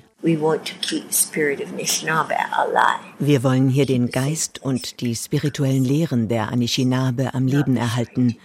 Wir 3.19 3.43
wollen 3.43 3.69
hier 3.69 3.85
den 3.85 4.09
Geist 4.09 4.63
und 4.63 4.99
die 5.01 5.15
spirituellen 5.15 5.83
Lehren 5.83 6.27
der 6.27 6.49
Anishinaabe 6.49 7.33
am 7.35 7.45
Leben 7.45 7.77
erhalten, 7.77 8.37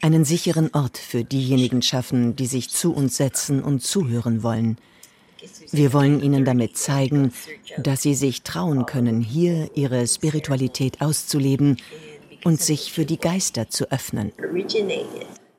einen 0.00 0.24
sicheren 0.24 0.70
Ort 0.74 0.98
für 0.98 1.22
diejenigen 1.24 1.82
schaffen, 1.82 2.34
die 2.34 2.46
sich 2.46 2.70
zu 2.70 2.92
uns 2.92 3.16
setzen 3.16 3.62
und 3.62 3.82
zuhören 3.82 4.42
wollen. 4.42 4.76
Wir 5.70 5.92
wollen 5.92 6.20
ihnen 6.20 6.44
damit 6.44 6.76
zeigen, 6.76 7.32
dass 7.78 8.02
sie 8.02 8.14
sich 8.14 8.42
trauen 8.42 8.86
können, 8.86 9.20
hier 9.20 9.70
ihre 9.74 10.06
Spiritualität 10.06 11.00
auszuleben 11.00 11.76
und 12.44 12.60
sich 12.60 12.92
für 12.92 13.04
die 13.04 13.18
Geister 13.18 13.68
zu 13.68 13.90
öffnen. 13.90 14.32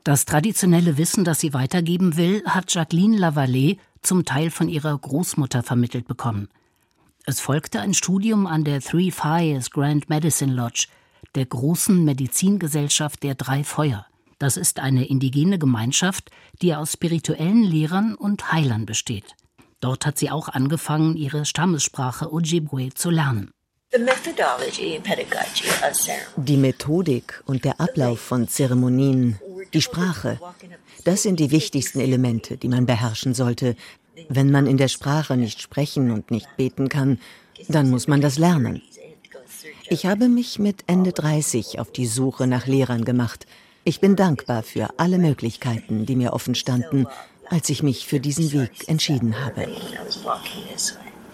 Das 0.04 0.26
traditionelle 0.26 0.98
Wissen, 0.98 1.24
das 1.24 1.40
sie 1.40 1.54
weitergeben 1.54 2.18
will, 2.18 2.44
hat 2.46 2.74
Jacqueline 2.74 3.18
Lavallée 3.18 3.78
zum 4.02 4.26
Teil 4.26 4.50
von 4.50 4.70
ihrer 4.70 4.98
Großmutter 4.98 5.62
vermittelt 5.62 6.08
bekommen. 6.08 6.50
Es 7.26 7.40
folgte 7.40 7.82
ein 7.82 7.94
Studium 7.94 8.48
an 8.48 8.64
der 8.64 8.82
Three 8.82 9.12
Fires 9.12 9.70
Grand 9.72 10.10
Medicine 10.10 10.54
Lodge, 10.54 10.88
der 11.36 11.46
großen 11.46 12.04
Medizingesellschaft 12.04 13.22
der 13.24 13.36
drei 13.36 13.64
Feuer. 13.64 14.06
Das 14.40 14.56
ist 14.56 14.80
eine 14.80 15.06
indigene 15.06 15.60
Gemeinschaft, 15.60 16.32
die 16.62 16.74
aus 16.74 16.94
spirituellen 16.94 17.62
Lehrern 17.62 18.16
und 18.16 18.52
Heilern 18.52 18.86
besteht. 18.86 19.36
Dort 19.82 20.06
hat 20.06 20.18
sie 20.18 20.32
auch 20.32 20.50
angefangen, 20.50 21.16
ihre 21.18 21.46
Stammessprache 21.46 22.34
Ojibwe 22.34 22.90
zu 22.94 23.10
lernen. 23.10 23.52
Die 26.38 26.58
Methodik 26.58 27.44
und 27.46 27.66
der 27.66 27.80
Ablauf 27.80 28.20
von 28.20 28.48
Zeremonien, 28.48 29.40
die 29.74 29.82
Sprache, 29.82 30.40
das 31.06 31.24
sind 31.24 31.40
die 31.40 31.50
wichtigsten 31.50 32.00
Elemente, 32.00 32.58
die 32.58 32.68
man 32.68 32.86
beherrschen 32.86 33.34
sollte. 33.34 33.76
Wenn 34.28 34.52
man 34.52 34.68
in 34.68 34.78
der 34.78 34.90
Sprache 34.90 35.38
nicht 35.38 35.62
sprechen 35.62 36.12
und 36.12 36.30
nicht 36.30 36.56
beten 36.56 36.88
kann, 36.88 37.20
dann 37.68 37.90
muss 37.90 38.08
man 38.08 38.22
das 38.22 38.38
lernen. 38.38 38.82
Ich 39.90 40.06
habe 40.06 40.30
mich 40.30 40.60
mit 40.60 40.84
Ende 40.86 41.12
30 41.12 41.80
auf 41.80 41.92
die 41.92 42.06
Suche 42.06 42.46
nach 42.46 42.68
Lehrern 42.68 43.06
gemacht. 43.06 43.48
Ich 43.84 44.00
bin 44.00 44.16
dankbar 44.16 44.62
für 44.62 44.90
alle 44.98 45.18
Möglichkeiten, 45.18 46.06
die 46.06 46.16
mir 46.16 46.34
offen 46.34 46.54
standen 46.54 47.08
als 47.50 47.70
ich 47.70 47.84
mich 47.84 48.06
für 48.06 48.20
diesen 48.20 48.52
Weg 48.52 48.88
entschieden 48.88 49.44
habe. 49.44 49.68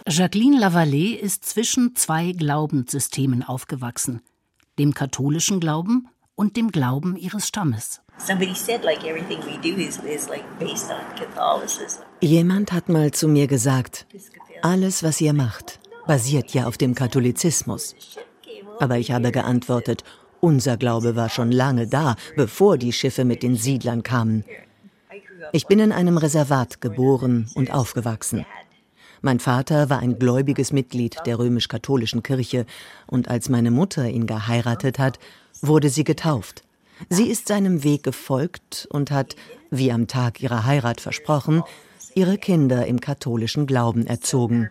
Jacqueline 0.07 0.59
Lavallée 0.59 1.15
ist 1.15 1.45
zwischen 1.45 1.95
zwei 1.95 2.31
Glaubenssystemen 2.31 3.41
aufgewachsen, 3.41 4.21
dem 4.77 4.93
katholischen 4.93 5.59
Glauben 5.59 6.09
und 6.35 6.57
dem 6.57 6.71
Glauben 6.71 7.17
ihres 7.17 7.47
Stammes. 7.47 8.01
Jemand 12.21 12.71
hat 12.71 12.89
mal 12.89 13.11
zu 13.11 13.27
mir 13.27 13.47
gesagt, 13.47 14.05
alles, 14.61 15.01
was 15.01 15.21
ihr 15.21 15.33
macht, 15.33 15.79
basiert 16.05 16.53
ja 16.53 16.67
auf 16.67 16.77
dem 16.77 16.93
Katholizismus. 16.93 17.95
Aber 18.79 18.99
ich 18.99 19.11
habe 19.11 19.31
geantwortet, 19.31 20.03
unser 20.39 20.77
Glaube 20.77 21.15
war 21.15 21.29
schon 21.29 21.51
lange 21.51 21.87
da, 21.87 22.15
bevor 22.35 22.77
die 22.77 22.93
Schiffe 22.93 23.25
mit 23.25 23.41
den 23.41 23.55
Siedlern 23.55 24.03
kamen. 24.03 24.45
Ich 25.51 25.65
bin 25.65 25.79
in 25.79 25.91
einem 25.91 26.19
Reservat 26.19 26.79
geboren 26.79 27.49
und 27.55 27.71
aufgewachsen. 27.71 28.45
Mein 29.21 29.39
Vater 29.39 29.89
war 29.89 29.99
ein 29.99 30.19
gläubiges 30.19 30.71
Mitglied 30.71 31.17
der 31.25 31.39
römisch-katholischen 31.39 32.23
Kirche 32.23 32.65
und 33.07 33.29
als 33.29 33.49
meine 33.49 33.71
Mutter 33.71 34.07
ihn 34.07 34.27
geheiratet 34.27 34.99
hat, 34.99 35.19
wurde 35.61 35.89
sie 35.89 36.03
getauft. 36.03 36.63
Sie 37.09 37.27
ist 37.29 37.47
seinem 37.47 37.83
Weg 37.83 38.03
gefolgt 38.03 38.87
und 38.91 39.11
hat, 39.11 39.35
wie 39.69 39.91
am 39.91 40.07
Tag 40.07 40.41
ihrer 40.41 40.65
Heirat 40.65 41.01
versprochen, 41.01 41.63
ihre 42.13 42.37
Kinder 42.37 42.85
im 42.85 43.01
katholischen 43.01 43.67
Glauben 43.67 44.07
erzogen. 44.07 44.69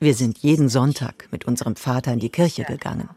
Wir 0.00 0.14
sind 0.14 0.38
jeden 0.38 0.68
Sonntag 0.68 1.28
mit 1.30 1.46
unserem 1.46 1.76
Vater 1.76 2.12
in 2.12 2.20
die 2.20 2.28
Kirche 2.28 2.64
gegangen. 2.64 3.08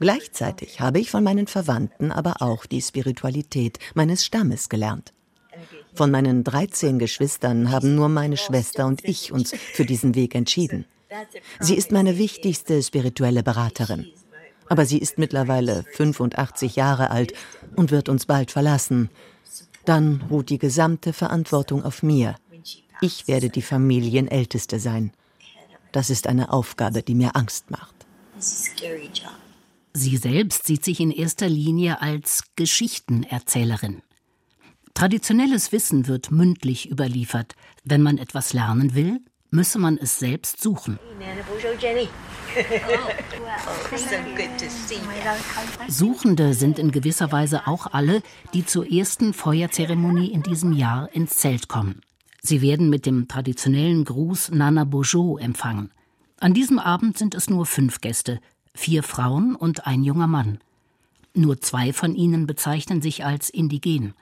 Gleichzeitig 0.00 0.80
habe 0.80 0.98
ich 0.98 1.10
von 1.10 1.22
meinen 1.22 1.46
Verwandten 1.46 2.10
aber 2.10 2.42
auch 2.42 2.66
die 2.66 2.82
Spiritualität 2.82 3.78
meines 3.94 4.24
Stammes 4.24 4.68
gelernt. 4.68 5.12
Von 5.94 6.10
meinen 6.10 6.44
13 6.44 6.98
Geschwistern 6.98 7.70
haben 7.70 7.94
nur 7.94 8.08
meine 8.08 8.36
Schwester 8.36 8.86
und 8.86 9.04
ich 9.04 9.32
uns 9.32 9.52
für 9.52 9.84
diesen 9.84 10.14
Weg 10.14 10.34
entschieden. 10.34 10.86
Sie 11.60 11.74
ist 11.74 11.92
meine 11.92 12.18
wichtigste 12.18 12.82
spirituelle 12.82 13.42
Beraterin. 13.42 14.06
Aber 14.68 14.86
sie 14.86 14.98
ist 14.98 15.18
mittlerweile 15.18 15.84
85 15.92 16.76
Jahre 16.76 17.10
alt 17.10 17.34
und 17.76 17.90
wird 17.90 18.08
uns 18.08 18.26
bald 18.26 18.50
verlassen. 18.50 19.10
Dann 19.84 20.22
ruht 20.30 20.48
die 20.48 20.58
gesamte 20.58 21.12
Verantwortung 21.12 21.84
auf 21.84 22.02
mir. 22.02 22.36
Ich 23.00 23.28
werde 23.28 23.50
die 23.50 23.62
Familienälteste 23.62 24.78
sein. 24.78 25.12
Das 25.90 26.08
ist 26.08 26.26
eine 26.26 26.52
Aufgabe, 26.52 27.02
die 27.02 27.14
mir 27.14 27.36
Angst 27.36 27.70
macht. 27.70 27.94
Sie 29.94 30.16
selbst 30.16 30.66
sieht 30.66 30.84
sich 30.84 31.00
in 31.00 31.10
erster 31.10 31.48
Linie 31.48 32.00
als 32.00 32.44
Geschichtenerzählerin. 32.56 34.02
Traditionelles 34.94 35.72
Wissen 35.72 36.06
wird 36.06 36.30
mündlich 36.30 36.90
überliefert. 36.90 37.54
Wenn 37.84 38.02
man 38.02 38.18
etwas 38.18 38.52
lernen 38.52 38.94
will, 38.94 39.20
müsse 39.50 39.78
man 39.78 39.98
es 39.98 40.18
selbst 40.18 40.60
suchen. 40.62 40.98
Suchende 45.88 46.54
sind 46.54 46.78
in 46.78 46.90
gewisser 46.90 47.32
Weise 47.32 47.66
auch 47.66 47.86
alle, 47.92 48.22
die 48.54 48.64
zur 48.64 48.90
ersten 48.90 49.32
Feuerzeremonie 49.32 50.30
in 50.30 50.42
diesem 50.42 50.72
Jahr 50.72 51.12
ins 51.12 51.36
Zelt 51.36 51.68
kommen. 51.68 52.00
Sie 52.40 52.60
werden 52.60 52.90
mit 52.90 53.06
dem 53.06 53.28
traditionellen 53.28 54.04
Gruß 54.04 54.50
Nana 54.50 54.84
Bojo 54.84 55.38
empfangen. 55.38 55.90
An 56.40 56.54
diesem 56.54 56.78
Abend 56.78 57.16
sind 57.16 57.34
es 57.34 57.48
nur 57.48 57.66
fünf 57.66 58.00
Gäste, 58.00 58.40
vier 58.74 59.02
Frauen 59.02 59.54
und 59.54 59.86
ein 59.86 60.02
junger 60.02 60.26
Mann. 60.26 60.58
Nur 61.34 61.60
zwei 61.60 61.92
von 61.92 62.14
ihnen 62.14 62.46
bezeichnen 62.46 63.00
sich 63.00 63.24
als 63.24 63.48
indigen. 63.48 64.14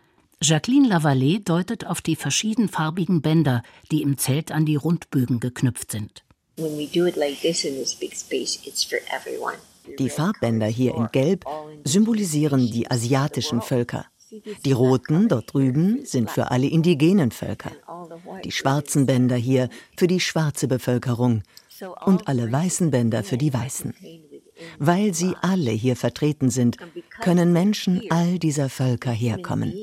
Jacqueline 0.42 0.88
Lavallée 0.88 1.38
deutet 1.38 1.87
auf 1.87 2.00
die 2.00 2.16
verschiedenfarbigen 2.16 3.20
Bänder, 3.20 3.62
die 3.92 4.00
im 4.00 4.16
Zelt 4.16 4.52
an 4.52 4.64
die 4.64 4.76
Rundbögen 4.76 5.38
geknüpft 5.38 5.90
sind. 5.90 6.25
Die 9.99 10.09
Farbbänder 10.09 10.66
hier 10.66 10.94
in 10.94 11.09
Gelb 11.12 11.44
symbolisieren 11.85 12.70
die 12.70 12.90
asiatischen 12.90 13.61
Völker. 13.61 14.07
Die 14.64 14.72
roten 14.72 15.29
dort 15.29 15.53
drüben 15.53 16.07
sind 16.07 16.31
für 16.31 16.50
alle 16.50 16.68
indigenen 16.68 17.33
Völker. 17.33 17.72
Die 18.44 18.53
schwarzen 18.53 19.05
Bänder 19.05 19.37
hier 19.37 19.68
für 19.96 20.07
die 20.07 20.20
schwarze 20.20 20.68
Bevölkerung 20.68 21.42
und 22.07 22.29
alle 22.29 22.50
weißen 22.50 22.90
Bänder 22.90 23.24
für 23.24 23.37
die 23.37 23.53
Weißen. 23.53 23.94
Weil 24.79 25.12
sie 25.14 25.35
alle 25.42 25.70
hier 25.70 25.96
vertreten 25.96 26.50
sind, 26.50 26.76
können 27.20 27.53
Menschen 27.53 28.03
all 28.11 28.38
dieser 28.38 28.68
Völker 28.68 29.11
herkommen. 29.11 29.74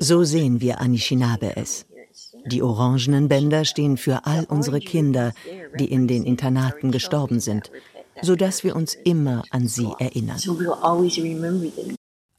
So 0.00 0.24
sehen 0.24 0.60
wir 0.60 0.80
Anishinaabe 0.80 1.56
es. 1.56 1.86
Die 2.46 2.62
orangenen 2.62 3.28
Bänder 3.28 3.64
stehen 3.64 3.96
für 3.96 4.26
all 4.26 4.44
unsere 4.44 4.80
Kinder, 4.80 5.32
die 5.78 5.90
in 5.90 6.08
den 6.08 6.24
Internaten 6.24 6.90
gestorben 6.90 7.40
sind, 7.40 7.70
sodass 8.20 8.64
wir 8.64 8.74
uns 8.74 8.94
immer 8.94 9.44
an 9.50 9.68
sie 9.68 9.88
erinnern. 9.98 10.38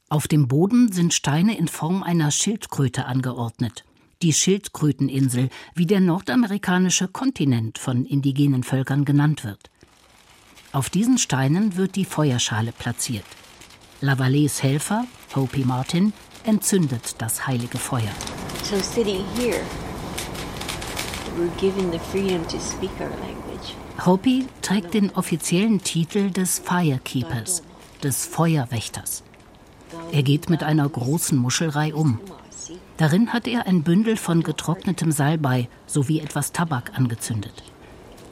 Auf 0.09 0.27
dem 0.27 0.47
Boden 0.47 0.91
sind 0.91 1.13
Steine 1.13 1.57
in 1.57 1.67
Form 1.67 2.03
einer 2.03 2.31
Schildkröte 2.31 3.05
angeordnet. 3.05 3.85
Die 4.21 4.33
Schildkröteninsel, 4.33 5.49
wie 5.75 5.85
der 5.85 5.99
nordamerikanische 5.99 7.07
Kontinent 7.07 7.77
von 7.77 8.05
indigenen 8.05 8.63
Völkern 8.63 9.05
genannt 9.05 9.43
wird. 9.43 9.69
Auf 10.71 10.89
diesen 10.89 11.17
Steinen 11.17 11.77
wird 11.77 11.95
die 11.95 12.05
Feuerschale 12.05 12.71
platziert. 12.71 13.25
Lavallées 14.01 14.61
Helfer, 14.61 15.05
Hopi 15.35 15.65
Martin, 15.65 16.13
entzündet 16.45 17.15
das 17.19 17.47
heilige 17.47 17.77
Feuer. 17.77 18.11
So 18.63 18.77
sitting 18.77 19.23
here, 19.37 19.61
we're 21.37 21.49
given 21.59 21.91
the 21.91 21.99
freedom 21.99 22.47
to 22.47 22.59
speak 22.59 22.91
our 22.99 23.09
language. 23.09 23.75
Hopi 24.05 24.47
trägt 24.61 24.93
den 24.93 25.11
offiziellen 25.11 25.81
Titel 25.81 26.31
des 26.31 26.59
Firekeepers, 26.59 27.63
des 28.03 28.25
Feuerwächters. 28.25 29.23
Er 30.11 30.23
geht 30.23 30.49
mit 30.49 30.63
einer 30.63 30.87
großen 30.89 31.37
Muschelrei 31.37 31.93
um. 31.93 32.19
Darin 32.97 33.33
hat 33.33 33.47
er 33.47 33.67
ein 33.67 33.83
Bündel 33.83 34.17
von 34.17 34.43
getrocknetem 34.43 35.11
Salbei 35.11 35.67
sowie 35.87 36.19
etwas 36.19 36.51
Tabak 36.51 36.91
angezündet 36.95 37.63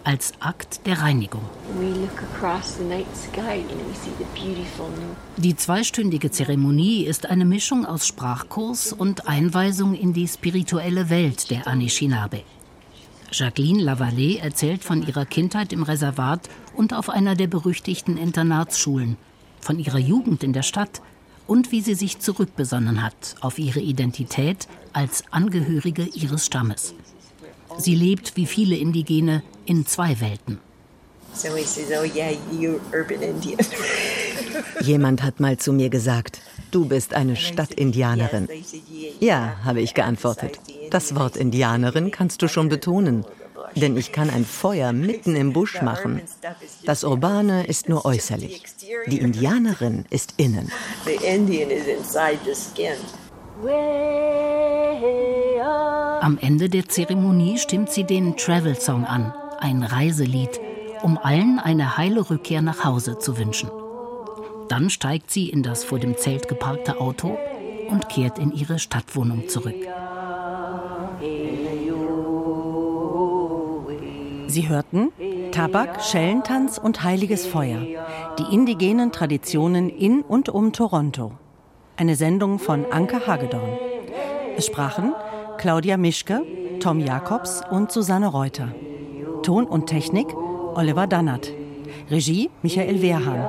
als 0.03 0.33
Akt 0.39 0.85
der 0.85 1.01
Reinigung. 1.01 1.41
Die 5.37 5.55
zweistündige 5.55 6.31
Zeremonie 6.31 7.03
ist 7.03 7.25
eine 7.25 7.45
Mischung 7.45 7.85
aus 7.85 8.07
Sprachkurs 8.07 8.93
und 8.93 9.27
Einweisung 9.27 9.93
in 9.93 10.13
die 10.13 10.27
spirituelle 10.27 11.09
Welt 11.09 11.49
der 11.49 11.67
Anishinaabe. 11.67 12.41
Jacqueline 13.31 13.81
Lavallée 13.81 14.39
erzählt 14.39 14.83
von 14.83 15.05
ihrer 15.07 15.25
Kindheit 15.25 15.71
im 15.71 15.83
Reservat 15.83 16.49
und 16.75 16.93
auf 16.93 17.09
einer 17.09 17.35
der 17.35 17.47
berüchtigten 17.47 18.17
Internatsschulen, 18.17 19.15
von 19.61 19.79
ihrer 19.79 19.99
Jugend 19.99 20.43
in 20.43 20.51
der 20.51 20.63
Stadt 20.63 21.01
und 21.47 21.71
wie 21.71 21.81
sie 21.81 21.95
sich 21.95 22.19
zurückbesonnen 22.19 23.03
hat 23.03 23.35
auf 23.41 23.57
ihre 23.57 23.79
Identität 23.79 24.67
als 24.93 25.23
Angehörige 25.31 26.03
ihres 26.03 26.45
Stammes. 26.45 26.93
Sie 27.77 27.95
lebt 27.95 28.35
wie 28.35 28.45
viele 28.45 28.75
Indigene 28.75 29.43
in 29.65 29.85
zwei 29.85 30.19
Welten. 30.19 30.59
Jemand 34.81 35.23
hat 35.23 35.39
mal 35.39 35.57
zu 35.57 35.71
mir 35.71 35.89
gesagt, 35.89 36.41
du 36.71 36.85
bist 36.85 37.13
eine 37.13 37.35
Stadtindianerin. 37.35 38.49
Ja, 39.19 39.55
habe 39.63 39.81
ich 39.81 39.93
geantwortet. 39.93 40.59
Das 40.89 41.15
Wort 41.15 41.37
Indianerin 41.37 42.11
kannst 42.11 42.41
du 42.41 42.49
schon 42.49 42.67
betonen, 42.67 43.25
denn 43.75 43.95
ich 43.95 44.11
kann 44.11 44.29
ein 44.29 44.45
Feuer 44.45 44.91
mitten 44.91 45.35
im 45.35 45.53
Busch 45.53 45.81
machen. 45.81 46.21
Das 46.85 47.03
Urbane 47.03 47.65
ist 47.65 47.87
nur 47.87 48.05
äußerlich. 48.05 48.63
Die 49.07 49.19
Indianerin 49.19 50.05
ist 50.09 50.33
innen. 50.37 50.69
Am 56.21 56.37
Ende 56.39 56.69
der 56.69 56.87
Zeremonie 56.87 57.57
stimmt 57.57 57.91
sie 57.91 58.03
den 58.03 58.37
Travel 58.37 58.75
Song 58.75 59.05
an, 59.05 59.33
ein 59.59 59.83
Reiselied, 59.83 60.61
um 61.01 61.17
allen 61.17 61.59
eine 61.59 61.97
heile 61.97 62.29
Rückkehr 62.29 62.61
nach 62.61 62.85
Hause 62.85 63.17
zu 63.17 63.37
wünschen. 63.37 63.69
Dann 64.69 64.89
steigt 64.89 65.31
sie 65.31 65.49
in 65.49 65.63
das 65.63 65.83
vor 65.83 65.99
dem 65.99 66.17
Zelt 66.17 66.47
geparkte 66.47 67.01
Auto 67.01 67.37
und 67.89 68.07
kehrt 68.07 68.39
in 68.39 68.51
ihre 68.51 68.79
Stadtwohnung 68.79 69.49
zurück. 69.49 69.75
Sie 74.47 74.69
hörten 74.69 75.11
Tabak, 75.51 76.01
Schellentanz 76.03 76.77
und 76.77 77.03
heiliges 77.03 77.45
Feuer. 77.45 77.81
Die 78.39 78.53
indigenen 78.53 79.11
Traditionen 79.11 79.89
in 79.89 80.21
und 80.21 80.49
um 80.49 80.71
Toronto. 80.71 81.33
Eine 82.01 82.15
Sendung 82.15 82.57
von 82.57 82.91
Anke 82.91 83.27
Hagedorn. 83.27 83.77
Es 84.57 84.65
sprachen 84.65 85.13
Claudia 85.59 85.97
Mischke, 85.97 86.41
Tom 86.79 86.99
Jakobs 86.99 87.61
und 87.69 87.91
Susanne 87.91 88.25
Reuter. 88.25 88.73
Ton 89.43 89.65
und 89.65 89.85
Technik 89.85 90.35
Oliver 90.35 91.05
Dannert. 91.05 91.53
Regie 92.09 92.49
Michael 92.63 93.03
Wehrhahn. 93.03 93.47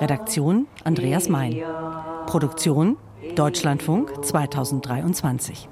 Redaktion 0.00 0.66
Andreas 0.82 1.28
Mein. 1.28 1.62
Produktion 2.26 2.96
Deutschlandfunk 3.36 4.24
2023. 4.24 5.68